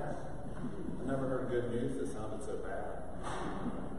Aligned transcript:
bad. 0.00 0.16
I 0.56 1.04
never 1.04 1.28
heard 1.28 1.50
good 1.50 1.68
news 1.76 2.00
that 2.00 2.08
sounded 2.08 2.40
so 2.40 2.56
bad. 2.64 3.04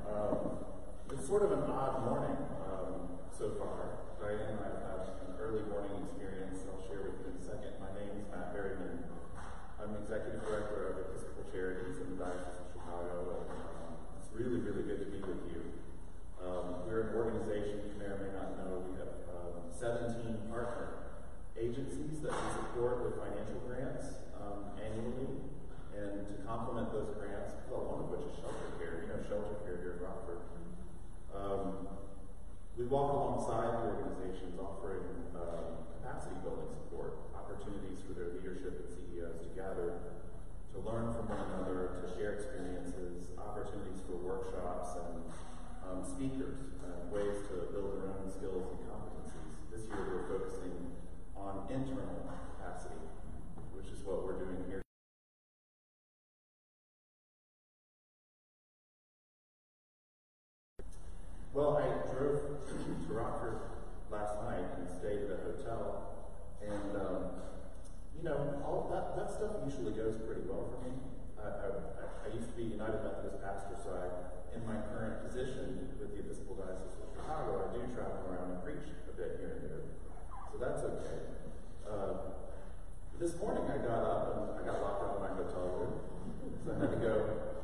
Um, 0.09 0.65
it's 1.13 1.27
sort 1.27 1.43
of 1.45 1.51
an 1.53 1.69
odd 1.69 2.05
morning 2.05 2.37
um, 2.65 3.21
so 3.29 3.53
far. 3.61 4.01
Diane 4.17 4.57
and 4.57 4.59
I 4.65 4.69
have 4.69 4.81
had 4.81 5.01
an 5.29 5.33
early 5.37 5.61
morning 5.69 6.01
experience 6.05 6.65
I'll 6.65 6.81
share 6.89 7.05
with 7.05 7.21
you 7.21 7.33
in 7.33 7.37
a 7.37 7.43
second. 7.45 7.77
My 7.77 7.93
name 7.93 8.17
is 8.17 8.25
Matt 8.33 8.53
Berryman. 8.53 9.05
I'm 9.77 9.97
executive 10.01 10.41
director 10.45 10.93
of 10.93 10.93
Episcopal 11.09 11.45
Charities 11.53 12.01
in 12.01 12.17
the 12.17 12.25
Diocese 12.25 12.57
of 12.61 12.67
Chicago, 12.73 13.45
and 13.45 13.61
um, 13.61 13.93
it's 14.17 14.29
really, 14.33 14.61
really 14.61 14.85
good 14.85 15.05
to 15.05 15.09
be 15.09 15.21
with 15.21 15.41
you. 15.53 15.61
Um, 16.41 16.85
we're 16.85 17.13
an 17.13 17.17
organization 17.17 17.93
you 17.93 17.97
may 17.97 18.09
or 18.09 18.17
may 18.21 18.33
not 18.33 18.57
know. 18.57 18.85
We 18.89 18.97
have 18.97 19.13
um, 19.29 19.69
17 19.73 20.49
partner 20.49 21.13
agencies 21.57 22.21
that 22.25 22.33
we 22.33 22.47
support 22.57 23.05
with 23.05 23.21
financial 23.21 23.61
grants. 23.69 24.20
And 25.91 26.23
to 26.27 26.33
complement 26.47 26.91
those 26.91 27.11
grants, 27.19 27.53
well, 27.67 27.85
one 27.91 27.99
of 28.05 28.07
which 28.09 28.23
is 28.23 28.33
shelter 28.39 28.71
care, 28.79 29.03
you 29.03 29.09
know, 29.11 29.19
shelter 29.27 29.59
care 29.67 29.77
here 29.83 29.99
in 29.99 30.07
Rockford. 30.07 30.41
Um, 31.35 31.87
we 32.79 32.87
walk 32.87 33.11
alongside 33.11 33.83
the 33.83 33.99
organizations 33.99 34.55
offering 34.55 35.03
um, 35.35 35.85
capacity 35.99 36.39
building 36.41 36.71
support, 36.71 37.19
opportunities 37.35 37.99
for 38.07 38.15
their 38.15 38.31
leadership 38.33 38.79
and 38.79 38.89
CEOs 38.89 39.37
to 39.43 39.49
gather, 39.53 39.99
to 40.73 40.77
learn 40.81 41.11
from 41.11 41.27
one 41.27 41.43
another, 41.51 42.01
to 42.01 42.07
share 42.15 42.39
experiences, 42.39 43.35
opportunities 43.37 43.99
for 44.07 44.15
workshops 44.23 44.95
and 44.95 45.19
um, 45.83 45.99
speakers, 46.07 46.57
uh, 46.87 47.05
ways 47.11 47.43
to 47.51 47.69
build 47.75 47.99
their 47.99 48.15
own 48.15 48.31
skills 48.31 48.63
and 48.71 48.79
competencies. 48.87 49.51
This 49.69 49.83
year 49.91 50.01
we're 50.07 50.27
focusing 50.31 50.73
on 51.35 51.67
internal 51.67 52.23
capacity, 52.55 53.03
which 53.75 53.91
is 53.91 53.99
what 54.07 54.23
we're 54.23 54.39
doing 54.39 54.63
here. 54.71 54.81
Well, 61.53 61.83
I 61.83 61.83
drove 62.15 62.63
to 62.71 63.11
Rockford 63.11 63.59
last 64.07 64.39
night 64.47 64.71
and 64.79 64.87
stayed 64.87 65.27
at 65.27 65.35
a 65.35 65.39
hotel, 65.43 66.31
and 66.63 66.95
um, 66.95 67.23
you 68.15 68.23
know, 68.23 68.63
all 68.63 68.87
that 68.87 69.19
that 69.19 69.27
stuff 69.35 69.59
usually 69.67 69.91
goes 69.91 70.15
pretty 70.23 70.47
well 70.47 70.71
for 70.71 70.79
me. 70.87 70.95
I, 71.35 71.43
I, 71.43 71.67
I 72.23 72.27
used 72.31 72.47
to 72.47 72.55
be 72.55 72.71
United 72.71 73.03
Methodist 73.03 73.43
pastor, 73.43 73.75
so 73.83 73.91
I, 73.99 74.55
in 74.55 74.63
my 74.63 74.79
current 74.95 75.27
position 75.27 75.91
with 75.99 76.15
the 76.15 76.23
Episcopal 76.23 76.55
Diocese 76.55 77.03
of 77.03 77.11
Chicago, 77.19 77.67
I 77.67 77.75
do 77.75 77.83
travel 77.99 78.31
around 78.31 78.55
and 78.55 78.59
preach 78.63 78.87
a 79.11 79.13
bit 79.19 79.43
here 79.43 79.59
and 79.59 79.63
there, 79.67 79.83
so 80.47 80.55
that's 80.55 80.87
okay. 80.87 81.19
Uh, 81.83 82.31
this 83.19 83.35
morning 83.43 83.67
I 83.67 83.75
got 83.83 84.07
up 84.07 84.23
and 84.31 84.41
I 84.55 84.61
got 84.63 84.79
locked 84.79 85.03
out 85.03 85.19
of 85.19 85.21
my 85.21 85.35
hotel 85.35 85.67
room, 85.75 85.93
so 86.63 86.71
I 86.71 86.79
had 86.79 86.95
to 86.95 87.01
go, 87.03 87.13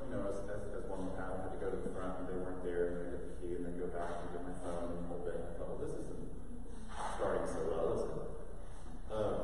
you 0.04 0.12
know, 0.12 0.28
as, 0.28 0.44
as, 0.52 0.76
as 0.76 0.84
one 0.92 1.08
would 1.08 1.16
have, 1.16 1.40
I 1.40 1.42
had 1.48 1.54
to 1.56 1.62
go 1.64 1.72
to 1.72 1.80
the 1.80 1.94
front 1.96 2.20
and 2.20 2.28
they 2.28 2.36
weren't 2.36 2.66
there, 2.68 2.84
and 2.92 2.96
I 2.98 3.06
get 3.14 3.24
the 3.30 3.34
key, 3.38 3.54
and 3.58 3.64
then 3.66 3.78
go 3.78 3.88
back 3.94 4.26
and 4.26 4.34
get 4.34 4.42
my 4.42 4.56
phone 4.66 4.90
and 4.90 5.06
the 5.06 5.08
whole 5.14 5.22
thing. 5.22 5.38
I 5.38 5.54
thought, 5.62 5.70
well, 5.78 5.82
this 5.86 5.94
isn't 5.94 6.24
starting 7.14 7.46
so 7.46 7.62
well, 7.70 7.86
is 7.94 8.02
it? 8.10 8.18
Um, 9.14 9.38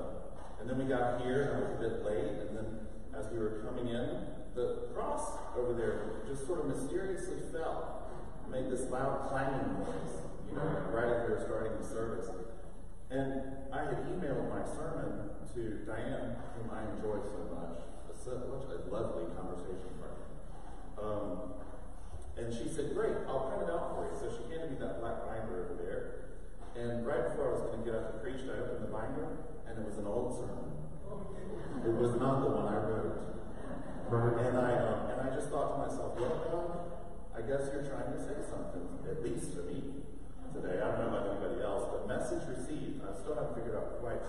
and 0.57 0.65
then 0.69 0.77
we 0.81 0.85
got 0.89 1.21
here, 1.21 1.49
and 1.49 1.51
I 1.53 1.59
was 1.69 1.73
a 1.77 1.81
bit 1.81 1.95
late, 2.01 2.33
and 2.45 2.51
then 2.57 2.69
as 3.13 3.29
we 3.29 3.37
were 3.37 3.61
coming 3.65 3.93
in, 3.93 4.33
the 4.53 4.93
cross 4.93 5.41
over 5.57 5.73
there 5.73 6.21
just 6.29 6.45
sort 6.45 6.61
of 6.61 6.69
mysteriously 6.69 7.41
fell, 7.51 8.05
made 8.49 8.69
this 8.69 8.85
loud 8.89 9.29
clanging 9.29 9.81
noise, 9.81 10.13
you 10.49 10.55
know, 10.55 10.72
right 10.91 11.29
were 11.29 11.39
starting 11.39 11.77
the 11.79 11.87
service. 11.87 12.29
And 13.09 13.69
I 13.71 13.85
had 13.85 14.09
emailed 14.09 14.49
my 14.49 14.65
sermon 14.65 15.29
to 15.53 15.85
Diane, 15.85 16.35
whom 16.57 16.67
I 16.73 16.81
enjoy 16.97 17.21
so 17.21 17.45
much. 17.53 17.79
Such 18.13 18.39
a 18.39 18.87
lovely 18.87 19.27
conversation 19.35 19.91
partner. 19.99 20.23
Um, 20.95 21.59
and 22.39 22.47
she 22.53 22.71
said, 22.71 22.95
Great, 22.95 23.13
I'll 23.27 23.51
print 23.51 23.67
it 23.67 23.73
out 23.73 23.93
for 23.93 24.07
you. 24.07 24.15
So 24.15 24.31
she 24.31 24.47
handed 24.47 24.71
me 24.71 24.77
that 24.79 25.03
black 25.03 25.27
binder 25.27 25.67
over 25.67 25.75
there. 25.75 26.33
And 26.73 27.05
right 27.05 27.29
before 27.29 27.51
I 27.51 27.53
was 27.53 27.61
going 27.67 27.83
to 27.83 27.85
get 27.85 27.93
up 27.93 28.15
to 28.15 28.17
preach, 28.23 28.47
I 28.47 28.63
opened 28.63 28.87
the 28.87 28.93
binder, 28.95 29.43
and 29.67 29.77
it 29.77 29.85
was 29.85 29.99
an 29.99 30.07
old 30.07 30.33
sermon. 30.33 30.71
It 31.85 31.93
was 31.93 32.15
not 32.15 32.41
the 32.41 32.49
one 32.49 32.65
I 32.71 32.79
wrote. 32.79 33.19
And 34.07 34.57
I, 34.57 34.71
um, 34.77 35.09
and 35.11 35.19
I 35.19 35.35
just 35.35 35.49
thought 35.49 35.75
to 35.75 35.77
myself, 35.85 36.15
well, 36.15 36.37
God, 36.47 36.69
I 37.35 37.41
guess 37.45 37.69
you're 37.73 37.85
trying 37.85 38.13
to 38.13 38.19
say 38.23 38.39
something, 38.45 38.87
at 39.09 39.19
least 39.19 39.53
to 39.57 39.67
me 39.67 40.05
today. 40.53 40.79
I 40.79 40.95
don't 40.95 41.01
know 41.01 41.17
about 41.17 41.27
anybody 41.33 41.59
else, 41.65 41.89
but 41.89 42.07
message 42.07 42.45
received. 42.47 43.01
I 43.03 43.11
still 43.19 43.35
haven't 43.35 43.57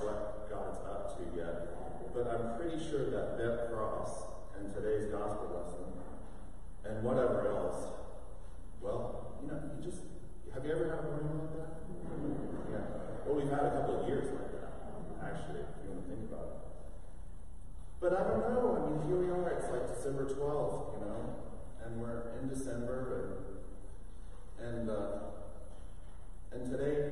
what 0.03 0.50
God's 0.50 0.78
up 0.88 1.16
to 1.19 1.22
yet. 1.37 1.77
But 2.15 2.27
I'm 2.31 2.59
pretty 2.59 2.78
sure 2.78 3.10
that 3.10 3.38
that 3.38 3.71
cross 3.72 4.25
and 4.59 4.72
today's 4.72 5.10
gospel 5.10 5.50
lesson 5.55 5.91
and 6.84 7.03
whatever 7.03 7.49
else, 7.49 7.91
well, 8.81 9.37
you 9.43 9.49
know, 9.49 9.59
you 9.77 9.83
just, 9.83 10.03
have 10.54 10.65
you 10.65 10.72
ever 10.72 10.91
had 10.91 10.99
a 10.99 11.09
morning 11.10 11.43
like 11.43 11.53
that? 11.59 11.71
Yeah. 12.71 12.87
Well, 13.27 13.37
we've 13.37 13.50
had 13.50 13.66
a 13.66 13.72
couple 13.77 14.03
of 14.03 14.09
years 14.09 14.31
like 14.31 14.53
that, 14.53 14.71
actually, 15.25 15.60
if 15.66 15.71
you 15.83 15.91
want 15.91 16.04
to 16.04 16.09
think 16.09 16.31
about 16.31 16.47
it. 16.47 16.59
But 18.00 18.12
I 18.15 18.22
don't 18.28 18.47
know. 18.53 18.78
I 18.78 18.81
mean, 18.91 19.00
here 19.09 19.19
we 19.19 19.31
are. 19.33 19.49
It's 19.59 19.71
like 19.72 19.88
December 19.88 20.28
12th, 20.28 20.94
you 20.94 21.00
know, 21.06 21.19
and 21.84 22.00
we're 22.00 22.37
in 22.41 22.49
December, 22.49 23.41
and 24.60 24.65
and 24.65 24.91
uh, 24.91 25.34
and 26.54 26.71
today, 26.71 27.10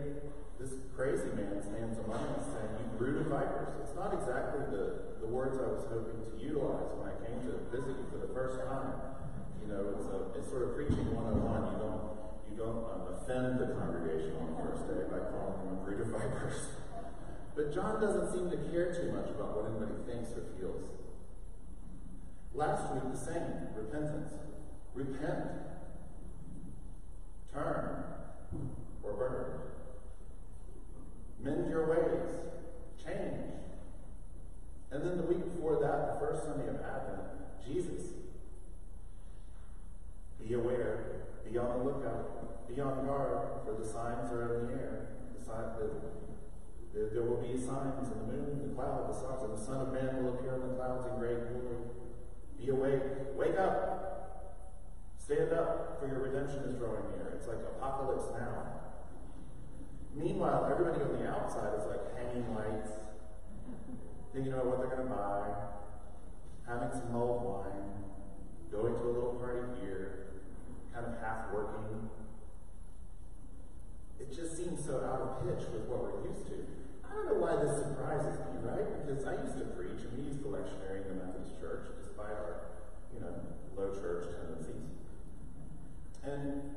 this 0.60 0.78
crazy 0.94 1.34
man 1.34 1.59
stands 1.59 1.98
among 1.98 2.22
us 2.38 2.47
saying, 2.47 2.78
You 2.78 2.87
brood 2.97 3.26
of 3.26 3.26
vipers. 3.26 3.75
It's 3.82 3.94
not 3.98 4.15
exactly 4.15 4.71
the, 4.71 5.19
the 5.21 5.27
words 5.27 5.59
I 5.59 5.66
was 5.66 5.82
hoping 5.91 6.22
to 6.22 6.31
utilize 6.38 6.94
when 6.94 7.10
I 7.10 7.15
came 7.27 7.42
to 7.50 7.59
visit 7.75 7.98
you 7.98 8.06
for 8.12 8.22
the 8.22 8.31
first 8.42 8.66
time. 8.66 8.91
You 9.62 9.69
know, 9.70 9.94
it's, 9.94 10.06
a, 10.10 10.38
it's 10.38 10.50
sort 10.50 10.66
of 10.66 10.75
preaching 10.75 11.14
101. 11.14 11.47
You 11.47 11.78
don't, 11.78 12.03
you 12.50 12.56
don't 12.58 12.82
um, 12.91 13.14
offend 13.14 13.62
the 13.62 13.70
congregation 13.78 14.34
on 14.34 14.50
the 14.50 14.58
first 14.66 14.82
day 14.91 15.06
by 15.06 15.30
calling 15.30 15.62
them 15.62 15.78
a 15.78 16.03
of 16.03 16.08
vipers. 16.10 16.58
But 17.54 17.75
John 17.75 18.00
doesn't 18.00 18.32
seem 18.32 18.50
to 18.50 18.56
care 18.72 18.94
too 18.94 19.12
much 19.12 19.28
about 19.28 19.54
what 19.54 19.66
anybody 19.69 19.92
thinks 20.10 20.30
or 20.32 20.56
feels. 20.58 20.88
Last 22.54 22.94
week, 22.94 23.12
the 23.12 23.19
same 23.19 23.69
repentance. 23.76 24.32
Repent. 24.94 25.44
Turn 27.53 28.04
or 29.03 29.12
burn. 29.12 29.60
Mend 31.44 31.69
your 31.69 31.91
ways. 31.91 32.24
Change. 33.04 33.53
And 34.91 35.04
then 35.04 35.19
the 35.19 35.24
week 35.24 35.44
before 35.54 35.78
that, 35.82 36.14
the 36.14 36.26
first 36.26 36.44
Sunday 36.44 36.69
of 36.69 36.76
Advent, 36.76 37.20
Jesus. 37.66 38.22
Be 40.47 40.54
aware, 40.54 41.22
be 41.50 41.56
on 41.58 41.78
the 41.78 41.84
lookout, 41.84 42.69
be 42.69 42.80
on 42.80 43.06
guard, 43.06 43.62
for 43.64 43.76
the 43.80 43.86
signs 43.86 44.32
are 44.32 44.58
in 44.58 44.66
the 44.66 44.72
air. 44.72 45.08
The 45.38 45.44
sign, 45.44 45.64
the, 45.78 45.91
the, 46.92 47.10
there 47.14 47.22
will 47.22 47.41
be 47.41 47.56
signs 47.56 48.10
in 48.10 48.19
the 48.19 48.32
moon, 48.32 48.69
the 48.69 48.75
cloud, 48.75 49.08
the 49.08 49.14
stars, 49.14 49.42
and 49.44 49.56
the 49.56 49.60
Son 49.60 49.80
of 49.80 49.92
Man 49.92 50.22
will 50.22 50.34
appear 50.34 50.54
in 50.54 50.69
the 50.69 50.75
clouds 50.75 51.06
in 51.06 51.19
great 51.19 51.38
glory. 51.53 51.78
Be 52.58 52.69
awake, 52.70 53.03
wake 53.34 53.58
up, 53.58 54.03
stand 55.19 55.53
up, 55.53 55.98
for 56.00 56.08
your 56.08 56.20
redemption 56.20 56.64
is 56.69 56.74
drawing 56.74 57.06
near. 57.14 57.34
It's 57.36 57.47
like 57.47 57.59
apocalypse 57.76 58.26
now. 58.38 58.82
Meanwhile, 60.14 60.69
everybody 60.70 61.03
on 61.03 61.22
the 61.22 61.28
outside 61.28 61.78
is 61.78 61.86
like 61.86 62.16
hanging 62.16 62.54
lights, 62.54 62.91
thinking 64.34 64.53
about 64.53 64.66
what 64.66 64.78
they're 64.78 64.94
going 64.94 65.09
to 65.09 65.14
buy, 65.14 65.48
having 66.69 66.91
some 66.92 67.12
mulled 67.12 67.42
wine, 67.42 68.04
going 68.70 68.94
to 68.94 69.03
a 69.03 69.12
little 69.12 69.34
party 69.41 69.80
here, 69.80 70.22
kind 70.92 71.08
of 71.08 71.16
half 71.20 71.53
working. 71.53 72.08
It 74.20 74.30
just 74.30 74.56
seems 74.56 74.84
so 74.84 75.03
out 75.03 75.20
of 75.20 75.30
pitch 75.42 75.66
with 75.72 75.88
what 75.88 76.04
we're 76.04 76.28
used 76.30 76.47
to. 76.53 76.62
I 77.03 77.16
don't 77.16 77.26
know 77.26 77.41
why 77.42 77.58
this 77.58 77.80
surprises 77.82 78.38
me, 78.48 78.62
right? 78.62 78.86
Because 79.03 79.24
I 79.27 79.41
used 79.42 79.59
to 79.59 79.66
preach 79.74 80.04
and 80.04 80.12
we 80.16 80.30
used 80.30 80.41
to 80.44 80.48
lectionary 80.48 81.04
in 81.04 81.18
the 81.18 81.27
Methodist 81.27 81.59
Church, 81.60 81.91
despite 82.00 82.33
our, 82.33 82.72
you 83.12 83.21
know, 83.21 83.34
low 83.77 83.92
church 83.92 84.30
tendencies. 84.33 84.89
And 86.22 86.72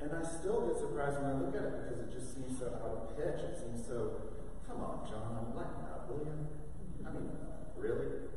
and 0.00 0.12
I 0.12 0.22
still 0.22 0.68
get 0.68 0.76
surprised 0.76 1.16
when 1.18 1.32
I 1.32 1.34
look 1.40 1.56
at 1.56 1.64
it 1.64 1.74
because 1.82 2.00
it 2.04 2.12
just 2.12 2.36
seems 2.36 2.60
so 2.60 2.68
out 2.84 3.10
of 3.10 3.16
pitch. 3.16 3.40
It 3.40 3.56
seems 3.56 3.80
so, 3.80 4.28
come 4.68 4.84
on, 4.84 5.08
John, 5.08 5.56
lighten 5.56 5.88
up, 5.88 6.06
will 6.06 6.20
you? 6.20 6.36
I 7.00 7.10
mean, 7.16 7.32
really? 7.76 8.28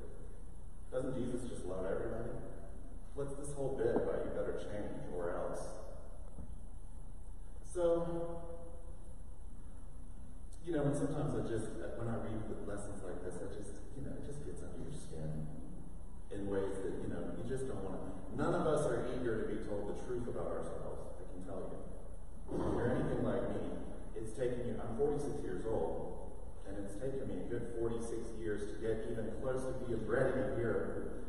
Doesn't 0.91 1.13
Jesus 1.19 1.49
just 1.49 1.65
love 1.65 1.85
everybody? 1.85 2.31
What's 3.15 3.33
this 3.35 3.51
whole 3.55 3.75
bit 3.75 3.95
about 3.95 4.23
you 4.23 4.31
better 4.31 4.55
change 4.59 5.03
or 5.15 5.35
else? 5.35 5.61
So, 7.63 8.41
you 10.65 10.73
know, 10.73 10.83
and 10.83 10.95
sometimes 10.95 11.35
I 11.35 11.43
just, 11.47 11.67
when 11.97 12.07
I 12.07 12.17
read 12.23 12.41
lessons 12.67 13.03
like 13.03 13.23
this, 13.23 13.41
I 13.41 13.47
just, 13.53 13.73
you 13.97 14.05
know, 14.05 14.13
it 14.17 14.25
just 14.25 14.45
gets 14.45 14.63
under 14.63 14.81
your 14.85 14.95
skin 14.95 15.45
in 16.31 16.47
ways 16.47 16.77
that, 16.85 16.93
you 17.01 17.09
know, 17.09 17.33
you 17.37 17.43
just 17.49 17.67
don't 17.67 17.83
want 17.83 17.99
to. 18.05 18.09
None 18.37 18.53
of 18.53 18.65
us 18.69 18.85
are 18.85 19.09
eager 19.17 19.43
to 19.43 19.45
be 19.49 19.59
told 19.67 19.89
the 19.89 19.97
truth 20.05 20.29
about 20.29 20.53
ourselves 20.53 21.13
I 21.17 21.25
can 21.33 21.41
tell 21.43 21.61
you. 21.73 21.81
If 22.53 22.61
you're 22.61 22.89
anything 22.89 23.21
like 23.25 23.43
me, 23.53 23.61
it's 24.15 24.31
taken 24.33 24.65
you, 24.65 24.79
I'm 24.81 24.97
46 24.97 25.43
years 25.43 25.65
old, 25.65 26.33
and 26.67 26.77
it's 26.85 26.95
taken 26.95 27.27
me 27.27 27.41
a 27.41 27.47
good 27.49 27.73
46 27.79 28.09
years 28.39 28.65
to 28.69 28.75
get 28.81 29.05
even 29.11 29.29
close 29.41 29.61
to 29.65 29.73
being 29.85 30.05
ready 30.05 30.33
to 30.33 30.55
hear 30.57 31.25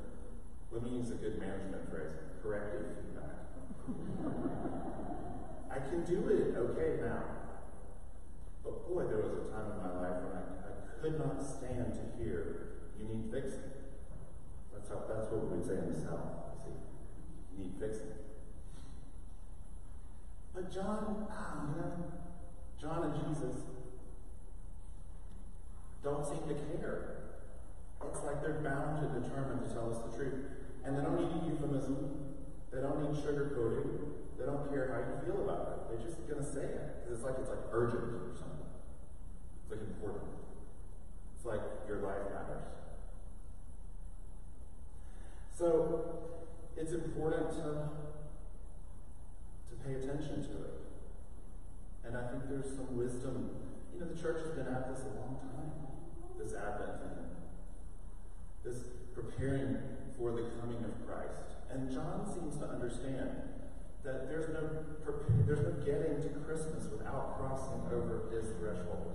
let 0.72 0.82
me 0.84 0.90
use 0.90 1.10
a 1.10 1.14
good 1.14 1.38
management 1.38 1.90
phrase, 1.90 2.14
corrective 2.42 2.86
feedback. 2.96 3.50
I 5.70 5.78
can 5.88 6.04
do 6.04 6.28
it 6.28 6.56
okay 6.56 7.02
now. 7.02 7.24
But 8.62 8.88
boy, 8.88 9.04
there 9.04 9.18
was 9.18 9.32
a 9.32 9.50
time 9.50 9.72
in 9.72 9.78
my 9.78 10.00
life 10.00 10.22
when 10.22 10.36
I, 10.36 10.42
I 10.62 11.02
could 11.02 11.18
not 11.18 11.42
stand 11.42 11.94
to 11.94 12.22
hear, 12.22 12.72
you 12.98 13.04
need 13.04 13.32
fixing. 13.32 13.70
That's 14.72 14.88
how 14.88 15.02
that's 15.08 15.30
what 15.30 15.48
we 15.48 15.58
would 15.58 15.66
say 15.66 15.74
in 15.74 15.92
the 15.92 15.98
South. 15.98 16.54
See, 16.62 16.70
you 17.56 17.64
need 17.64 17.74
fixing. 17.80 18.12
But 20.54 20.72
John, 20.72 21.26
ah, 21.30 21.66
you 21.66 21.80
know, 21.80 21.92
John 22.80 23.10
and 23.10 23.14
Jesus 23.14 23.56
don't 26.02 26.24
seem 26.24 26.46
to 26.48 26.54
care. 26.54 27.16
It's 28.08 28.24
like 28.24 28.42
they're 28.42 28.60
bound 28.64 29.00
to 29.00 29.20
determine 29.20 29.62
to 29.66 29.72
tell 29.72 29.90
us 29.90 29.98
the 30.10 30.16
truth. 30.16 30.59
And 30.84 30.96
they 30.96 31.02
don't 31.02 31.20
need 31.20 31.52
euphemism. 31.52 32.34
They 32.72 32.80
don't 32.80 33.02
need 33.02 33.20
sugarcoating. 33.20 34.16
They 34.38 34.46
don't 34.46 34.68
care 34.70 34.88
how 34.92 35.00
you 35.00 35.16
feel 35.26 35.44
about 35.44 35.68
it. 35.68 35.78
They're 35.90 36.06
just 36.06 36.26
gonna 36.28 36.44
say 36.44 36.64
it. 36.64 37.04
Because 37.04 37.18
it's 37.18 37.24
like 37.24 37.36
it's 37.38 37.50
like 37.50 37.64
urgent 37.72 38.04
or 38.04 38.32
something. 38.38 38.66
It's 39.62 39.70
like 39.70 39.80
important. 39.80 40.30
It's 41.36 41.44
like 41.44 41.60
your 41.88 41.98
life 41.98 42.24
matters. 42.32 42.64
So 45.56 46.30
it's 46.76 46.92
important 46.92 47.50
to 47.50 47.90
to 49.68 49.74
pay 49.84 49.94
attention 49.94 50.42
to 50.42 50.56
it. 50.64 50.80
And 52.04 52.16
I 52.16 52.26
think 52.30 52.48
there's 52.48 52.76
some 52.76 52.96
wisdom. 52.96 53.50
You 53.92 54.00
know, 54.00 54.06
the 54.06 54.20
church 54.20 54.40
has 54.40 54.50
been 54.52 54.66
at 54.66 54.88
this 54.88 55.04
a 55.04 55.20
long 55.20 55.36
time 55.36 55.50
this 56.42 56.54
Advent 56.54 57.02
and 57.02 57.26
this 58.64 58.84
preparing 59.14 59.76
for 60.18 60.32
the 60.32 60.48
coming 60.60 60.82
of 60.84 61.06
Christ. 61.06 61.60
And 61.70 61.90
John 61.90 62.26
seems 62.40 62.56
to 62.56 62.66
understand 62.72 63.28
that 64.02 64.28
there's 64.28 64.48
no 64.48 64.64
there's 65.44 65.60
no 65.60 65.72
getting 65.84 66.22
to 66.24 66.28
Christmas 66.40 66.88
without 66.88 67.36
crossing 67.36 67.84
over 67.92 68.32
his 68.32 68.48
threshold. 68.56 69.12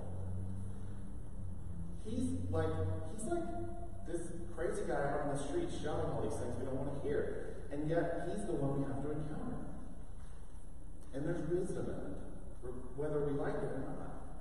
He's 2.06 2.38
like 2.50 2.70
he's 3.10 3.26
like 3.26 3.42
this 4.06 4.30
crazy 4.54 4.82
guy 4.86 4.94
out 4.94 5.26
on 5.26 5.36
the 5.36 5.42
street 5.42 5.66
shouting 5.74 6.06
all 6.14 6.22
these 6.22 6.38
things 6.38 6.54
we 6.58 6.66
don't 6.66 6.78
want 6.78 7.02
to 7.02 7.08
hear. 7.08 7.66
And 7.72 7.90
yet 7.90 8.30
he's 8.30 8.46
the 8.46 8.54
one 8.54 8.78
we 8.78 8.86
have 8.86 9.02
to 9.02 9.10
encounter. 9.10 9.74
And 11.12 11.26
there's 11.26 11.42
wisdom 11.50 11.90
in 11.90 11.98
it, 12.14 12.74
whether 12.94 13.26
we 13.26 13.34
like 13.34 13.58
it 13.58 13.74
or 13.74 13.82
not. 13.90 14.38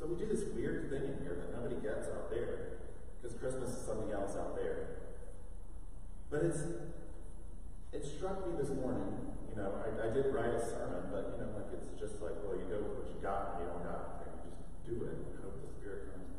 So 0.00 0.06
we 0.06 0.16
do 0.16 0.26
this 0.26 0.48
weird 0.56 0.88
thing 0.88 1.12
in 1.12 1.20
here 1.20 1.36
that 1.36 1.52
nobody 1.52 1.76
gets 1.84 2.08
out 2.08 2.30
there, 2.30 2.80
because 3.20 3.36
Christmas 3.36 3.76
is 3.76 3.84
something 3.84 4.10
else 4.10 4.34
out 4.34 4.56
there. 4.56 5.12
But 6.30 6.42
it's 6.48 6.64
it 7.92 8.04
struck 8.04 8.46
me 8.48 8.56
this 8.56 8.70
morning, 8.70 9.12
you 9.50 9.56
know, 9.56 9.72
I, 9.84 10.08
I 10.08 10.14
did 10.14 10.32
write 10.32 10.56
a 10.56 10.60
sermon, 10.60 11.12
but 11.12 11.36
you 11.36 11.44
know, 11.44 11.52
like 11.56 11.68
it's 11.76 11.92
just 12.00 12.20
like, 12.20 12.32
well, 12.44 12.56
you 12.56 12.64
go 12.68 12.80
with 12.80 13.04
what 13.04 13.08
you 13.12 13.20
got 13.20 13.56
and 13.56 13.64
you 13.64 13.66
don't 13.68 13.84
got 13.84 14.24
anything. 14.24 14.48
You 14.48 14.52
just 14.56 14.72
do 14.88 14.94
it 15.04 15.16
and 15.16 15.44
hope 15.44 15.60
the 15.60 15.70
Spirit 15.76 16.12
comes. 16.12 16.32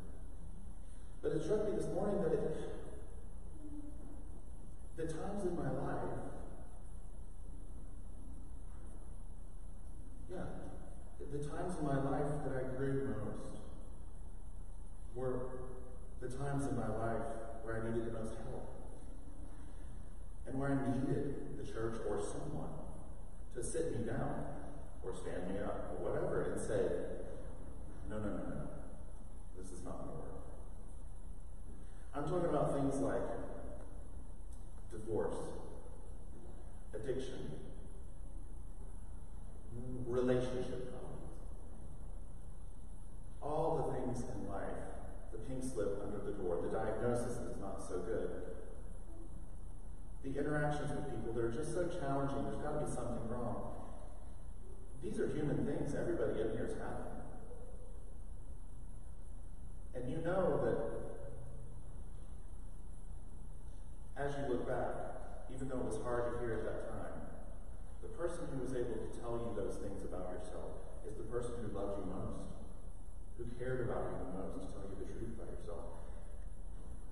But 1.22 1.38
it 1.38 1.40
struck 1.46 1.70
me 1.70 1.78
this 1.78 1.90
morning 1.94 2.22
that 2.26 2.34
it 2.34 2.44
the 4.96 5.06
times 5.06 5.44
in 5.44 5.56
my 5.56 5.72
life, 5.72 6.14
yeah, 10.32 10.46
the 11.32 11.40
times 11.40 11.76
in 11.80 11.86
my 11.86 11.98
life 11.98 12.30
that 12.46 12.54
I 12.56 12.78
grew 12.78 13.10
most 13.10 13.58
were 15.16 15.54
the 16.22 16.28
times 16.30 16.68
in 16.68 16.76
my 16.76 16.88
life 16.88 17.22
where 17.64 17.82
I 17.82 17.90
needed 17.90 18.08
the 18.08 18.20
most 18.20 18.36
help. 18.48 18.70
And 20.48 20.60
where 20.60 20.72
I 20.72 20.92
needed 20.92 21.58
the 21.58 21.66
church 21.70 21.98
or 22.08 22.20
someone 22.20 22.70
to 23.56 23.64
sit 23.64 23.98
me 23.98 24.06
down 24.06 24.46
or 25.04 25.14
stand 25.16 25.50
me 25.50 25.60
up 25.60 25.92
or 25.92 26.10
whatever 26.10 26.52
and 26.52 26.62
say, 26.62 26.80
no, 28.10 28.20
no, 28.20 28.30
no, 28.30 28.44
no, 28.50 28.68
this 29.58 29.72
is 29.72 29.84
not 29.84 29.98
going 30.00 30.10
to 30.10 30.16
work. 30.16 30.44
I'm 32.16 32.24
talking 32.24 32.50
about 32.50 32.74
things 32.74 33.02
like 33.02 33.22
divorce, 34.92 35.36
addiction, 36.94 37.52
relationship 40.08 40.92
problems, 40.92 41.32
all 43.42 43.90
the 43.90 44.00
things 44.00 44.24
in 44.30 44.50
life 44.50 44.84
the 45.34 45.40
pink 45.50 45.64
slip 45.64 46.00
under 46.06 46.24
the 46.24 46.38
door. 46.38 46.62
The 46.62 46.70
diagnosis 46.70 47.38
is 47.42 47.58
not 47.60 47.82
so 47.82 48.00
good. 48.00 48.30
The 50.24 50.40
interactions 50.40 50.92
with 50.92 51.10
people, 51.10 51.34
they're 51.34 51.52
just 51.52 51.74
so 51.74 51.90
challenging. 52.28 52.44
There's 52.44 52.64
got 52.64 52.80
to 52.80 52.86
be 52.86 52.92
something 52.92 53.28
wrong. 53.30 53.72
These 55.04 55.20
are 55.20 55.28
human 55.28 55.66
things. 55.66 55.96
Everybody 55.96 56.42
in 56.42 56.52
here 56.56 56.66
is 56.66 56.76
having. 56.80 57.12
And 59.96 60.10
you 60.10 60.18
know 60.24 60.60
that 60.64 60.80
as 64.18 64.36
you 64.38 64.54
look 64.54 64.68
back, 64.68 65.50
even 65.54 65.68
though 65.68 65.80
it 65.80 65.86
was 65.86 66.02
hard 66.02 66.34
to 66.34 66.40
hear 66.40 66.54
at 66.54 66.66
that 66.66 66.90
time, 66.90 67.20
the 68.02 68.10
person 68.16 68.48
who 68.54 68.64
was 68.64 68.74
able 68.74 68.98
to 68.98 69.10
tell 69.20 69.38
you 69.38 69.54
those 69.56 69.78
things 69.78 70.04
about 70.04 70.32
yourself 70.34 70.82
is 71.08 71.16
the 71.16 71.28
person 71.28 71.52
who 71.62 71.78
loved 71.78 72.00
you 72.00 72.06
most 72.10 72.54
who 73.38 73.46
cared 73.58 73.90
about 73.90 74.14
you 74.14 74.18
the 74.22 74.32
most 74.38 74.62
to 74.62 74.68
tell 74.70 74.86
you 74.86 74.96
the 75.02 75.10
truth 75.10 75.34
about 75.34 75.50
yourself. 75.50 76.06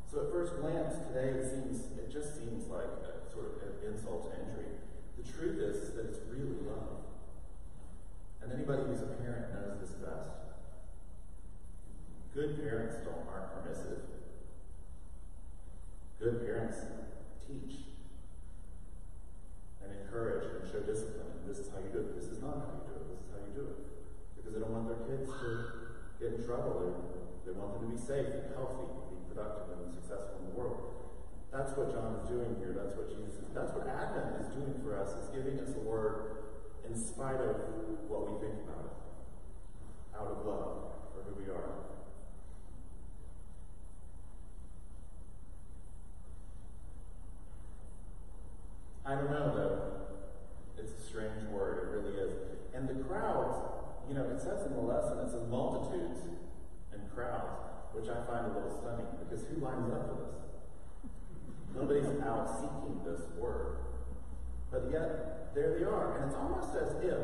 So 0.05 0.27
at 0.27 0.29
first 0.29 0.53
glance, 0.61 0.93
today 1.09 1.33
it 1.33 1.45
seems 1.49 1.89
it 1.97 2.11
just 2.11 2.37
seems 2.37 2.67
like 2.67 2.91
a 3.01 3.25
sort 3.31 3.49
of 3.49 3.53
an 3.65 3.73
insult 3.89 4.29
to 4.29 4.37
injury. 4.37 4.77
The 5.17 5.31
truth 5.31 5.59
is 5.59 5.93
that 5.95 6.05
it's 6.07 6.19
really 6.29 6.61
love. 6.67 7.01
And 8.41 8.51
anybody 8.53 8.83
who's 8.87 9.01
a 9.01 9.13
parent 9.21 9.53
knows 9.53 9.79
this 9.81 9.91
best. 10.01 10.29
Good 12.33 12.63
parents 12.63 12.95
don't 13.03 13.27
aren't 13.27 13.51
permissive. 13.53 13.99
Good 16.19 16.45
parents 16.45 16.77
teach 17.45 17.91
and 19.83 19.91
encourage 19.99 20.61
and 20.61 20.71
show 20.71 20.79
discipline. 20.79 21.41
And 21.41 21.49
this 21.49 21.59
is 21.59 21.69
how 21.69 21.79
you 21.79 21.91
do 21.91 21.99
it. 21.99 22.15
This 22.15 22.29
is 22.29 22.41
not 22.41 22.61
how 22.61 22.71
you 22.77 22.85
do 22.87 22.95
it. 22.95 23.05
This 23.09 23.21
is 23.25 23.29
how 23.33 23.41
you 23.41 23.53
do 23.57 23.65
it. 23.67 23.77
Because 24.37 24.53
they 24.53 24.61
don't 24.61 24.71
want 24.71 24.87
their 24.87 25.03
kids 25.09 25.27
to 25.27 25.49
get 26.21 26.39
in 26.39 26.45
trouble. 26.45 26.79
They, 26.79 27.51
they 27.51 27.57
want 27.57 27.73
them 27.73 27.89
to 27.89 27.97
be 27.97 27.99
safe 27.99 28.29
and 28.29 28.53
healthy, 28.53 28.85
and 28.85 29.09
be 29.11 29.33
productive 29.33 29.75
and 29.75 29.89
successful 29.91 30.39
in 30.39 30.53
the 30.53 30.55
world. 30.55 31.00
That's 31.51 31.75
what 31.75 31.91
John 31.91 32.19
is 32.23 32.29
doing 32.29 32.55
here. 32.59 32.73
That's 32.75 32.95
what 32.95 33.09
Jesus 33.09 33.35
is. 33.35 33.51
That's 33.53 33.71
what 33.73 33.87
Advent 33.87 34.39
is 34.39 34.47
doing 34.55 34.73
for 34.83 34.97
us, 34.99 35.09
is 35.09 35.27
giving 35.35 35.59
us 35.59 35.75
a 35.75 35.79
word 35.79 36.47
in 36.87 36.95
spite 36.95 37.41
of 37.41 37.55
what 38.07 38.31
we 38.31 38.39
think 38.39 38.55
about 38.63 38.85
it, 38.87 40.17
out 40.17 40.27
of 40.27 40.45
love 40.45 40.95
for 41.11 41.23
who 41.27 41.35
we 41.43 41.49
are. 41.51 41.71
I 49.05 49.15
don't 49.15 49.31
know, 49.31 49.53
though. 49.55 50.81
It's 50.81 50.93
a 50.93 51.05
strange 51.05 51.49
word. 51.49 51.83
It 51.83 51.97
really 51.97 52.17
is. 52.17 52.33
And 52.73 52.87
the 52.87 53.03
crowds 53.03 53.57
you 54.11 54.17
know, 54.17 54.27
it 54.27 54.41
says 54.41 54.65
in 54.67 54.73
the 54.73 54.81
lesson, 54.81 55.19
it 55.19 55.31
says 55.31 55.47
multitudes 55.49 56.19
and 56.91 57.01
crowds, 57.15 57.63
which 57.93 58.09
I 58.09 58.19
find 58.27 58.51
a 58.51 58.53
little 58.53 58.75
stunning 58.81 59.07
because 59.23 59.47
who 59.47 59.63
lines 59.63 59.87
up 59.87 60.03
for 60.11 60.19
this? 60.27 60.50
Nobody's 61.75 62.05
out 62.23 62.49
seeking 62.59 63.01
this 63.03 63.21
word. 63.37 63.77
But 64.71 64.89
yet, 64.91 65.53
there 65.55 65.77
they 65.77 65.85
are. 65.85 66.17
And 66.17 66.29
it's 66.29 66.35
almost 66.35 66.75
as 66.75 66.95
if, 67.03 67.19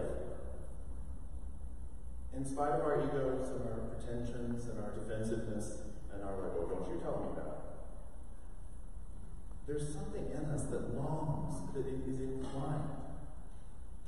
in 2.35 2.45
spite 2.45 2.71
of 2.71 2.81
our 2.81 3.01
egos 3.03 3.49
and 3.49 3.63
our 3.69 3.79
pretensions 3.91 4.67
and 4.67 4.79
our 4.79 4.91
defensiveness 4.91 5.81
and 6.13 6.23
our, 6.23 6.37
like, 6.41 6.51
oh, 6.59 6.67
don't 6.67 6.89
you 6.89 6.99
tell 7.01 7.19
me 7.23 7.41
that. 7.41 7.53
There's 9.67 9.93
something 9.93 10.27
in 10.31 10.45
us 10.51 10.63
that 10.71 10.95
longs, 10.95 11.73
that 11.73 11.85
is 11.87 12.19
inclined 12.19 12.89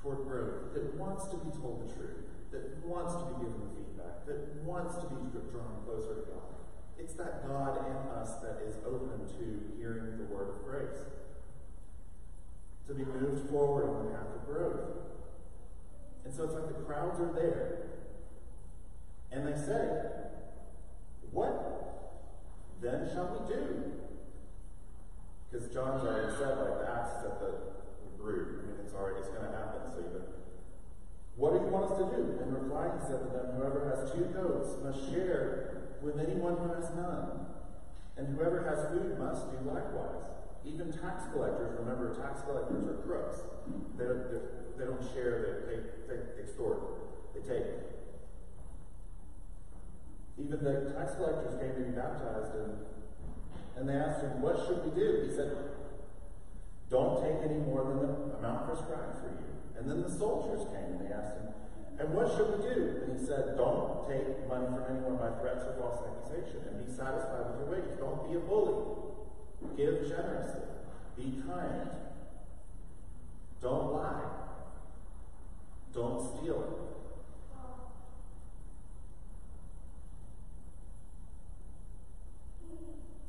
toward 0.01 0.27
growth, 0.27 0.73
that 0.73 0.95
wants 0.95 1.27
to 1.27 1.37
be 1.37 1.51
told 1.51 1.89
the 1.89 1.93
truth 1.93 2.29
that 2.51 2.85
wants 2.85 3.13
to 3.13 3.25
be 3.25 3.45
given 3.45 3.69
feedback, 3.75 4.25
that 4.25 4.63
wants 4.63 4.95
to 4.97 5.07
be 5.07 5.29
drawn 5.51 5.85
closer 5.85 6.15
to 6.15 6.21
God. 6.31 6.58
It's 6.99 7.13
that 7.13 7.47
God 7.47 7.77
in 7.87 7.95
us 8.11 8.35
that 8.41 8.59
is 8.67 8.75
open 8.85 9.25
to 9.25 9.77
hearing 9.79 10.17
the 10.17 10.25
word 10.25 10.49
of 10.49 10.65
grace, 10.65 10.99
to 12.87 12.93
be 12.93 13.05
moved 13.05 13.49
forward 13.49 13.89
on 13.89 14.05
the 14.05 14.11
path 14.11 14.27
of 14.35 14.45
growth. 14.45 14.97
And 16.25 16.33
so 16.33 16.43
it's 16.43 16.53
like 16.53 16.67
the 16.67 16.83
crowds 16.83 17.19
are 17.21 17.31
there, 17.33 17.87
and 19.31 19.47
they 19.47 19.57
say, 19.57 20.01
What 21.31 21.69
then 22.81 23.09
shall 23.13 23.39
we 23.39 23.53
do? 23.53 23.91
Because 25.49 25.67
John's 25.73 26.03
already 26.05 26.35
said, 26.37 26.57
like, 26.59 26.79
the 26.79 26.91
axe 26.91 27.19
is 27.19 27.25
at 27.25 27.39
the 27.39 27.53
root. 28.19 28.61
I 28.61 28.67
mean, 28.67 28.75
it's 28.85 28.93
already, 28.93 29.19
it's 29.19 29.29
going 29.29 29.49
to 29.49 29.57
happen, 29.57 29.81
so 29.91 29.99
you 29.99 30.23
what 31.35 31.53
do 31.53 31.59
you 31.63 31.71
want 31.71 31.89
us 31.89 31.97
to 31.97 32.03
do? 32.03 32.37
In 32.43 32.53
reply, 32.53 32.91
he 32.99 33.07
said 33.07 33.23
to 33.23 33.29
them, 33.31 33.55
Whoever 33.55 33.87
has 33.95 34.11
two 34.11 34.27
coats 34.35 34.75
must 34.83 35.09
share 35.09 35.78
with 36.01 36.19
anyone 36.19 36.57
who 36.57 36.73
has 36.73 36.89
none, 36.95 37.45
and 38.17 38.35
whoever 38.35 38.63
has 38.63 38.91
food 38.91 39.17
must 39.19 39.51
do 39.51 39.69
likewise. 39.69 40.27
Even 40.65 40.91
tax 40.91 41.23
collectors, 41.31 41.79
remember, 41.79 42.15
tax 42.15 42.41
collectors 42.41 42.83
are 42.87 43.01
crooks. 43.03 43.39
They 43.97 44.05
don't, 44.05 44.77
they 44.77 44.85
don't 44.85 45.03
share, 45.13 45.65
they, 45.67 45.75
they, 45.75 45.81
they 46.07 46.41
extort, 46.41 46.79
they 47.33 47.41
take. 47.41 47.67
Even 50.37 50.63
the 50.63 50.93
tax 50.95 51.15
collectors 51.15 51.59
came 51.59 51.75
to 51.75 51.91
be 51.91 51.95
baptized, 51.95 52.55
and, 52.55 52.71
and 53.77 53.89
they 53.89 53.95
asked 53.95 54.21
him, 54.21 54.41
What 54.41 54.59
should 54.67 54.83
we 54.83 54.91
do? 54.91 55.27
He 55.27 55.35
said, 55.35 55.55
Don't 56.89 57.23
take 57.23 57.43
any 57.43 57.59
more 57.59 57.83
than 57.83 57.99
the 57.99 58.37
amount 58.39 58.67
prescribed 58.67 59.19
for 59.19 59.31
you. 59.31 59.47
And 59.77 59.89
then 59.89 60.01
the 60.01 60.11
soldiers 60.11 60.67
came 60.71 60.99
and 60.99 60.99
they 60.99 61.13
asked 61.13 61.39
him, 61.39 61.47
And 61.99 62.13
what 62.13 62.31
should 62.31 62.55
we 62.55 62.63
do? 62.63 63.03
And 63.03 63.19
he 63.19 63.25
said, 63.25 63.57
Don't 63.57 64.07
take 64.07 64.47
money 64.47 64.65
from 64.65 64.83
anyone 64.89 65.17
by 65.17 65.35
threats 65.41 65.65
or 65.67 65.75
false 65.77 65.99
accusation, 66.07 66.63
and 66.67 66.85
be 66.85 66.91
satisfied 66.91 67.51
with 67.51 67.59
your 67.59 67.69
wages. 67.75 67.99
Don't 67.99 68.23
be 68.31 68.37
a 68.37 68.39
bully. 68.39 68.99
Give 69.75 70.07
generously. 70.07 70.61
Be 71.17 71.43
kind. 71.45 71.89
Don't 73.61 73.93
lie. 73.93 74.23
Don't 75.93 76.21
steal. 76.21 76.87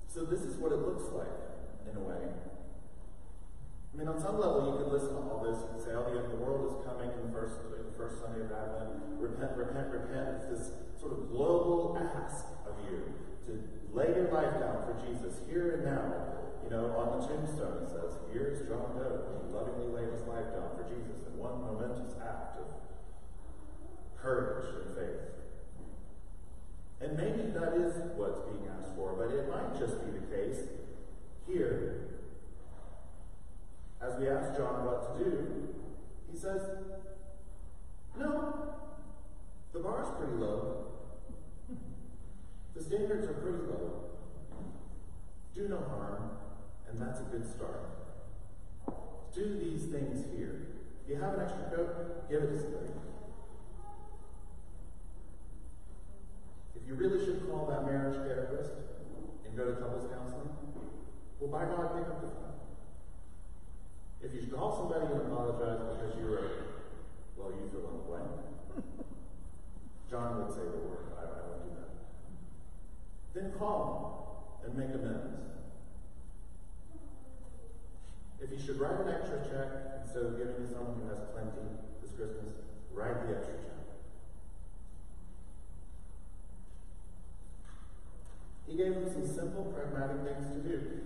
So 0.06 0.24
this 0.24 0.40
is 0.40 0.56
what 0.56 0.72
it 0.72 0.78
looks 0.78 1.04
like, 1.12 1.26
in 1.90 1.96
a 1.96 2.00
way. 2.00 2.49
I 3.92 3.98
mean, 3.98 4.06
on 4.06 4.20
some 4.20 4.38
level, 4.38 4.70
you 4.70 4.78
could 4.78 4.92
listen 4.92 5.18
to 5.18 5.22
all 5.26 5.42
this 5.42 5.58
and 5.66 5.80
say, 5.82 5.90
"Oh, 5.92 6.06
of 6.06 6.30
the 6.30 6.36
world 6.38 6.70
is 6.70 6.86
coming 6.86 7.10
in 7.10 7.26
the 7.26 7.32
first, 7.34 7.58
in 7.74 7.84
the 7.90 7.96
first 7.98 8.22
Sunday 8.22 8.46
of 8.46 8.52
Advent. 8.52 9.18
Repent, 9.18 9.56
repent, 9.56 9.90
repent." 9.90 10.28
It's 10.36 10.46
this 10.46 10.72
sort 10.96 11.12
of 11.12 11.28
global 11.28 11.98
ask 11.98 12.46
of 12.64 12.78
you 12.86 13.12
to 13.46 13.58
lay 13.92 14.14
your 14.14 14.30
life 14.30 14.60
down 14.60 14.86
for 14.86 14.94
Jesus 15.04 15.42
here 15.48 15.74
and 15.74 15.84
now. 15.84 16.38
You 16.62 16.70
know, 16.70 16.94
on 16.96 17.18
the 17.18 17.26
tombstone 17.26 17.82
it 17.82 17.88
says, 17.88 18.14
"Here's 18.30 18.62
John 18.68 18.94
Doe. 18.94 19.42
He 19.42 19.52
lovingly 19.52 19.88
laid 19.88 20.12
his 20.12 20.22
life 20.22 20.54
down 20.54 20.70
for 20.76 20.84
Jesus 20.84 21.26
in 21.26 21.36
one 21.36 21.60
momentous 21.60 22.14
act 22.22 22.58
of 22.58 22.66
courage 24.16 24.66
and 24.86 24.94
faith." 24.94 25.20
And 27.00 27.16
maybe 27.16 27.50
that 27.50 27.74
is 27.74 27.96
what's 28.14 28.38
being 28.40 28.68
asked 28.68 28.94
for, 28.94 29.14
but 29.14 29.34
it 29.34 29.48
might 29.48 29.74
just 29.74 30.04
be 30.04 30.12
the 30.12 30.26
case 30.26 30.68
here. 31.46 32.19
As 34.00 34.18
we 34.18 34.28
ask 34.28 34.56
John 34.56 34.84
what 34.86 35.18
to 35.18 35.24
do, 35.24 35.68
he 36.32 36.38
says, 36.38 36.62
No, 38.18 38.74
the 39.72 39.80
bar's 39.80 40.08
pretty 40.18 40.34
low. 40.34 40.86
The 42.74 42.82
standards 42.82 43.26
are 43.26 43.34
pretty 43.34 43.58
low. 43.58 44.04
Do 45.54 45.68
no 45.68 45.78
harm, 45.78 46.30
and 46.88 47.00
that's 47.00 47.20
a 47.20 47.24
good 47.24 47.44
start. 47.44 47.90
Do 49.34 49.58
these 49.58 49.86
things 49.86 50.24
here. 50.36 50.66
If 51.04 51.10
you 51.10 51.16
have 51.16 51.34
an 51.34 51.40
extra 51.40 51.64
coat, 51.76 52.30
give 52.30 52.42
it 52.42 52.52
to 52.52 52.58
somebody. 52.58 52.88
If 56.74 56.88
you 56.88 56.94
really 56.94 57.24
should 57.24 57.48
call 57.50 57.66
that 57.66 57.84
marriage 57.84 58.16
therapist 58.16 58.72
and 59.44 59.56
go 59.56 59.66
to 59.66 59.72
couples 59.72 60.10
counseling, 60.10 60.50
well, 61.38 61.50
by 61.50 61.64
God, 61.64 61.96
pick 61.96 62.06
up 62.06 62.20
the 62.22 62.28
phone. 62.28 62.50
If 64.22 64.34
you 64.34 64.40
should 64.40 64.54
call 64.54 64.76
somebody 64.76 65.12
and 65.12 65.20
apologize 65.48 65.96
because 65.96 66.16
you 66.18 66.26
were, 66.30 66.50
well, 67.36 67.50
you 67.50 67.68
fill 67.72 67.88
in 67.88 67.96
the 67.96 68.04
blank. 68.04 68.30
John 70.10 70.42
would 70.42 70.52
say 70.52 70.66
the 70.66 70.82
word. 70.84 71.14
I, 71.16 71.22
I 71.22 71.40
don't 71.48 71.62
do 71.64 71.70
that. 71.78 71.90
Then 73.34 73.52
call 73.58 74.60
and 74.64 74.76
make 74.76 74.88
amends. 74.88 75.36
If 78.40 78.50
you 78.50 78.58
should 78.58 78.80
write 78.80 79.00
an 79.00 79.08
extra 79.08 79.38
check 79.44 80.02
instead 80.02 80.24
of 80.24 80.38
giving 80.38 80.56
to 80.56 80.66
someone 80.66 80.96
who 81.00 81.08
has 81.08 81.20
plenty 81.32 81.76
this 82.02 82.10
Christmas, 82.12 82.52
write 82.92 83.28
the 83.28 83.36
extra 83.36 83.54
check. 83.54 83.70
He 88.66 88.76
gave 88.76 88.94
them 88.94 89.12
some 89.12 89.26
simple, 89.26 89.64
pragmatic 89.74 90.22
things 90.24 90.46
to 90.54 90.60
do. 90.62 91.00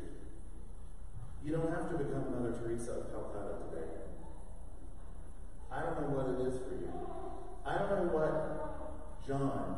You 1.44 1.52
don't 1.52 1.70
have 1.70 1.90
to 1.90 1.98
become 1.98 2.32
another 2.32 2.56
Teresa 2.56 2.92
of 2.92 3.12
Calcutta 3.12 3.68
today. 3.68 3.88
I 5.74 5.80
don't 5.82 6.00
know 6.00 6.14
what 6.14 6.40
it 6.40 6.46
is 6.46 6.60
for 6.62 6.74
you. 6.74 6.92
I 7.66 7.78
don't 7.78 8.06
know 8.06 8.12
what 8.12 9.26
John 9.26 9.76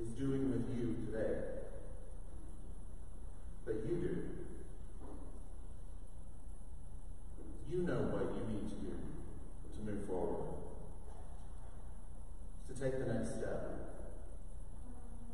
is 0.00 0.12
doing 0.12 0.52
with 0.52 0.78
you 0.78 0.94
today. 1.06 1.40
But 3.64 3.74
you 3.88 3.96
do. 3.96 4.16
You 7.70 7.82
know 7.82 8.06
what 8.12 8.34
you 8.36 8.54
need 8.54 8.68
to 8.68 8.76
do 8.76 8.94
to 9.74 9.78
move 9.90 10.06
forward, 10.06 10.46
to 12.68 12.80
take 12.80 12.98
the 12.98 13.12
next 13.12 13.30
step 13.30 13.82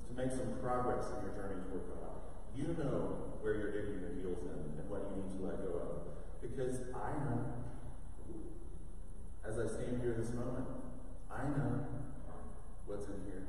to 0.09 0.14
make 0.17 0.31
some 0.31 0.57
progress 0.62 1.05
in 1.12 1.28
your 1.28 1.35
journey 1.37 1.61
toward 1.69 1.85
God. 1.93 2.17
You 2.57 2.73
know 2.81 3.37
where 3.40 3.55
you're 3.55 3.73
digging 3.73 4.00
your 4.00 4.14
heels 4.17 4.40
in 4.49 4.81
and 4.81 4.88
what 4.88 5.05
you 5.12 5.23
need 5.23 5.31
to 5.37 5.40
let 5.45 5.61
go 5.62 5.73
of. 5.78 5.90
Because 6.40 6.81
I 6.97 7.12
know, 7.28 7.45
as 9.45 9.59
I 9.59 9.67
stand 9.69 10.00
here 10.00 10.17
this 10.19 10.33
moment, 10.33 10.67
I 11.31 11.45
know 11.45 11.85
what's 12.87 13.07
in 13.07 13.21
here. 13.28 13.45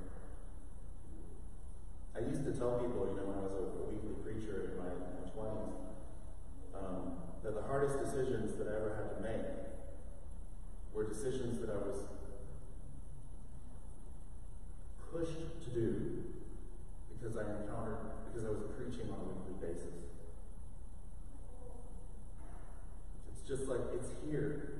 I 2.15 2.27
used 2.27 2.43
to 2.43 2.51
tell 2.51 2.75
people, 2.83 3.07
you 3.07 3.15
know, 3.15 3.31
when 3.31 3.39
I 3.39 3.43
was 3.47 3.55
a, 3.55 3.63
a 3.79 3.83
weekly 3.87 4.19
preacher 4.19 4.75
in 4.75 4.83
my, 4.83 4.91
in 4.91 5.11
my 5.15 5.27
20s, 5.31 5.71
um, 6.75 7.23
that 7.43 7.55
the 7.55 7.63
hardest 7.63 8.03
decisions 8.03 8.57
that 8.59 8.67
I 8.67 8.75
ever 8.75 8.91
had 8.99 9.15
to 9.15 9.19
make 9.23 9.47
were 10.91 11.07
decisions 11.07 11.59
that 11.61 11.69
I 11.69 11.79
was 11.79 12.03
pushed 15.13 15.63
to 15.63 15.69
do 15.71 16.19
because 17.19 17.35
I 17.35 17.41
encountered, 17.41 17.99
because 18.31 18.45
I 18.47 18.49
was 18.49 18.63
preaching 18.77 19.11
on 19.11 19.19
a 19.19 19.25
weekly 19.27 19.59
basis. 19.59 20.07
It's 23.31 23.47
just 23.47 23.67
like 23.67 23.81
it's 23.93 24.09
here. 24.25 24.79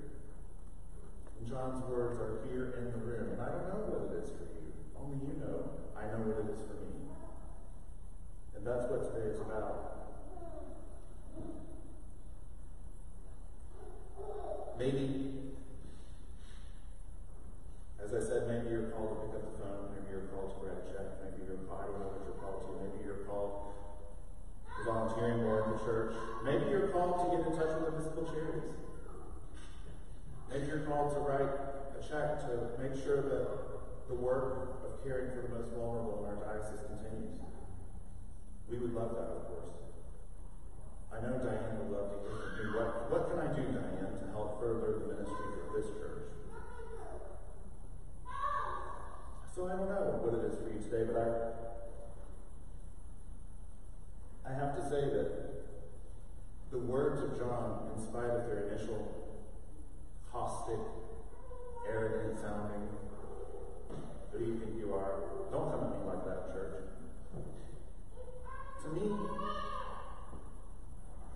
And 1.40 1.50
John's 1.50 1.84
words 1.84 2.20
are 2.20 2.40
here 2.48 2.76
in 2.80 2.92
the 2.92 3.06
room. 3.06 3.34
And 3.34 3.42
I 3.42 3.50
don't 3.50 3.68
know 3.68 3.84
what 3.92 4.16
it 4.16 4.24
is 4.24 4.30
for 4.30 4.48
you. 4.56 4.72
Only 4.96 5.18
you 5.28 5.40
know. 5.40 5.72
I 5.96 6.08
know 6.08 6.24
what 6.24 6.48
it 6.48 6.54
is 6.56 6.62
for 6.64 6.80
me. 6.80 7.12
And 8.56 8.66
that's 8.66 8.90
what 8.90 9.14
today 9.14 9.28
is 9.28 9.40
about. 9.40 9.86
Maybe, 14.78 15.34
as 18.02 18.14
I 18.14 18.20
said, 18.20 18.48
maybe 18.48 18.70
you're 18.70 18.89
called 19.00 19.16
to 19.16 19.20
pick 19.24 19.34
up 19.40 19.44
the 19.48 19.56
phone, 19.64 19.96
maybe 19.96 20.12
you're 20.12 20.28
called 20.36 20.52
to 20.52 20.60
write 20.60 20.76
a 20.76 20.86
check, 20.92 21.08
maybe 21.24 21.48
you're 21.48 21.64
called, 21.72 21.88
what 21.96 22.20
you're 22.28 22.36
called 22.44 22.68
to, 22.68 22.72
maybe 22.84 23.00
you're 23.08 23.24
called 23.24 23.72
to 24.76 24.80
volunteering 24.84 25.40
more 25.48 25.64
in 25.64 25.68
the 25.72 25.80
church, 25.88 26.12
maybe 26.44 26.68
you're 26.68 26.92
called 26.92 27.16
to 27.24 27.26
get 27.32 27.48
in 27.48 27.56
touch 27.56 27.72
with 27.80 27.88
the 27.88 27.92
Episcopal 27.96 28.28
Charities. 28.28 28.76
Maybe 30.52 30.68
you're 30.68 30.84
called 30.84 31.16
to 31.16 31.20
write 31.24 31.48
a 31.96 32.00
check 32.04 32.44
to 32.44 32.76
make 32.76 32.98
sure 33.00 33.24
that 33.24 33.48
the 34.12 34.18
work 34.18 34.84
of 34.84 35.00
caring 35.06 35.32
for 35.32 35.48
the 35.48 35.54
most 35.56 35.72
vulnerable 35.72 36.26
in 36.26 36.36
our 36.36 36.40
diocese 36.44 36.84
continues. 36.84 37.40
We 38.68 38.84
would 38.84 38.92
love 38.92 39.16
that, 39.16 39.30
of 39.32 39.48
course. 39.48 39.80
I 41.14 41.22
know 41.22 41.40
Diane 41.40 41.78
would 41.80 41.94
love 41.94 42.10
to 42.12 42.18
hear 42.26 42.36
from 42.36 42.52
me. 42.58 42.66
What, 42.76 42.90
what 43.14 43.24
can 43.32 43.40
I 43.40 43.50
do, 43.54 43.64
Diane, 43.72 44.20
to 44.20 44.28
help 44.34 44.60
further 44.60 45.00
the 45.00 45.08
ministry 45.14 45.54
of 45.62 45.70
this 45.72 45.88
church? 45.96 46.19
So 49.56 49.66
I 49.66 49.76
don't 49.76 49.90
know 49.90 50.22
what 50.22 50.34
it 50.40 50.46
is 50.46 50.58
for 50.60 50.70
you 50.70 50.80
today, 50.80 51.10
but 51.12 51.20
I 51.20 51.50
I 54.50 54.54
have 54.54 54.76
to 54.78 54.82
say 54.90 55.02
that 55.14 55.50
the 56.72 56.80
words 56.80 57.22
of 57.22 57.38
John, 57.38 57.90
in 57.96 58.02
spite 58.02 58.30
of 58.30 58.46
their 58.46 58.70
initial 58.70 59.38
caustic, 60.32 60.80
arrogant 61.88 62.40
sounding, 62.40 62.88
who 64.32 64.40
do 64.40 64.46
you 64.46 64.58
think 64.58 64.78
you 64.78 64.94
are? 64.94 65.22
Don't 65.52 65.70
come 65.70 65.84
at 65.86 66.00
me 66.00 66.06
like 66.06 66.26
that, 66.26 66.54
church. 66.54 66.82
To 68.84 68.88
me, 68.90 69.12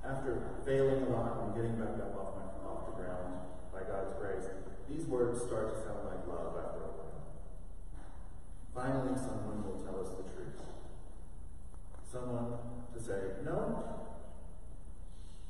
after 0.05 0.41
failing 0.65 1.03
a 1.03 1.10
lot 1.10 1.43
and 1.43 1.55
getting 1.55 1.75
back 1.77 1.98
up 2.01 2.17
off, 2.17 2.34
my, 2.38 2.46
off 2.70 2.86
the 2.89 3.03
ground 3.03 3.34
by 3.74 3.82
God's 3.86 4.13
grace, 4.17 4.50
these 4.89 5.05
words 5.05 5.41
start 5.41 5.74
to 5.74 5.82
sound 5.82 6.05
like 6.05 6.25
love 6.27 6.58
after 6.58 6.82
a. 6.82 6.92
Finally, 8.74 9.15
someone 9.15 9.63
will 9.63 9.80
tell 9.84 10.01
us 10.01 10.10
the 10.18 10.24
truth. 10.24 10.60
Someone 12.12 12.58
to 12.94 13.00
say, 13.01 13.44
no, 13.46 13.84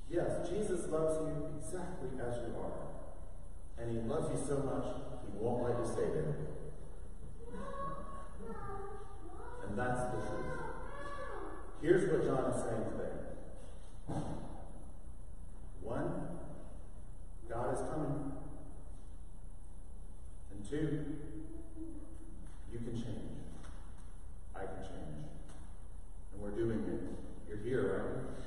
yes, 0.09 0.49
Jesus 0.49 0.87
loves 0.89 1.17
you 1.21 1.49
exactly 1.57 2.09
as 2.19 2.37
you 2.37 2.53
are. 2.59 2.83
And 3.77 3.91
he 3.91 4.07
loves 4.07 4.29
you 4.29 4.37
so 4.45 4.57
much, 4.57 4.85
he 5.25 5.37
won't 5.37 5.63
let 5.63 5.79
you 5.79 5.85
stay 5.85 6.09
there. 6.13 6.35
And 9.67 9.77
that's 9.77 10.01
the 10.11 10.21
truth. 10.21 10.53
Here's 11.81 12.09
what 12.09 12.25
John 12.25 12.51
is 12.51 12.63
saying 12.63 12.83
today. 12.91 14.19
One, 15.81 16.11
God 17.49 17.73
is 17.73 17.79
coming. 17.89 18.31
And 20.51 20.69
two, 20.69 21.05
you 22.71 22.79
can 22.79 22.93
change. 22.93 23.37
I 24.55 24.59
can 24.59 24.81
change. 24.81 25.25
And 26.33 26.41
we're 26.41 26.51
doing 26.51 26.79
it. 26.87 27.49
You're 27.49 27.57
here, 27.57 27.83
right? 27.97 28.45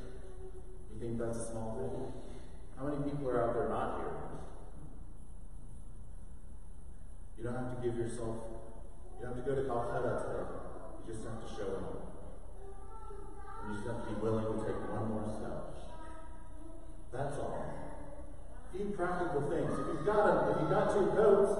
You 0.92 1.00
think 1.00 1.15
that's 1.26 1.38
a 1.38 1.50
small 1.50 1.74
thing? 1.74 1.90
How 2.78 2.86
many 2.86 3.02
people 3.10 3.28
are 3.30 3.42
out 3.42 3.54
there 3.54 3.68
not 3.68 3.98
here? 3.98 4.14
You 7.38 7.44
don't 7.44 7.54
have 7.54 7.74
to 7.74 7.82
give 7.82 7.98
yourself, 7.98 8.36
you 9.18 9.26
don't 9.26 9.34
have 9.34 9.44
to 9.44 9.50
go 9.50 9.56
to 9.58 9.66
Calcutta 9.66 10.22
today. 10.22 10.46
You 11.02 11.12
just 11.12 11.26
have 11.26 11.42
to 11.42 11.48
show 11.50 11.68
up. 11.82 11.90
And 13.64 13.74
you 13.74 13.82
just 13.82 13.88
have 13.90 14.06
to 14.06 14.14
be 14.14 14.20
willing 14.20 14.46
to 14.46 14.64
take 14.64 14.78
one 14.86 15.10
more 15.10 15.26
step. 15.26 15.74
That's 17.12 17.38
all. 17.38 17.58
A 17.58 18.76
few 18.76 18.86
practical 18.94 19.50
things. 19.50 19.72
If 19.72 19.86
you've 19.86 20.06
got 20.06 20.22
a, 20.26 20.50
if 20.52 20.60
you've 20.60 20.70
got 20.70 20.92
two 20.94 21.06
coats, 21.16 21.52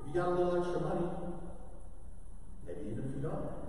if 0.00 0.06
you 0.08 0.14
got 0.14 0.28
a 0.28 0.30
little 0.30 0.56
extra 0.62 0.80
money, 0.80 1.08
maybe 2.66 2.80
even 2.92 3.04
if 3.10 3.16
you 3.16 3.22
don't, 3.22 3.66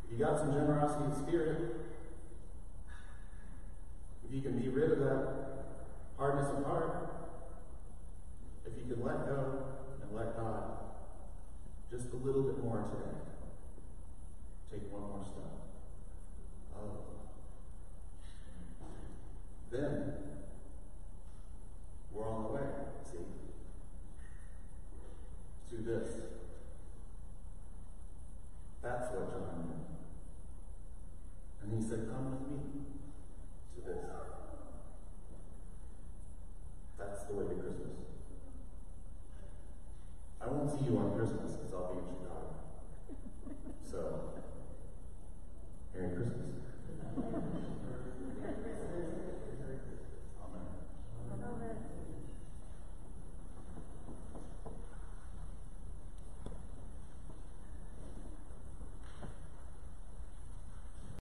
you 0.11 0.17
got 0.17 0.39
some 0.39 0.51
generosity 0.51 1.05
of 1.05 1.15
spirit, 1.15 1.75
if 4.27 4.35
you 4.35 4.41
can 4.41 4.59
be 4.59 4.67
rid 4.67 4.91
of 4.91 4.99
that 4.99 5.27
hardness 6.17 6.47
of 6.57 6.65
heart, 6.65 7.09
if 8.65 8.73
you 8.77 8.93
can 8.93 9.03
let 9.03 9.25
go 9.25 9.63
and 10.01 10.15
let 10.15 10.35
God 10.35 10.63
just 11.89 12.07
a 12.13 12.15
little 12.17 12.43
bit 12.43 12.63
more 12.63 12.77
today, 12.77 13.17
take 14.71 14.91
one 14.91 15.01
more 15.01 15.23
step. 15.23 15.43
Oh. 16.75 16.97
Then 19.71 20.13
we're 22.13 22.29
on 22.29 22.43
the 22.43 22.49
way, 22.49 22.61
see, 23.09 23.17
to 25.69 25.81
this. 25.81 26.09
That's 28.81 29.11
what 29.11 29.29
John 29.29 29.63
knew. 29.67 29.90